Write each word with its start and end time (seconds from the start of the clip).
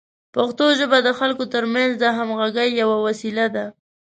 پښتو 0.35 0.65
ژبه 0.79 0.97
د 1.03 1.09
خلکو 1.19 1.43
ترمنځ 1.53 1.91
د 1.97 2.05
همغږۍ 2.17 2.69
یوه 2.81 2.97
وسیله 3.05 3.45
ده. 3.55 3.65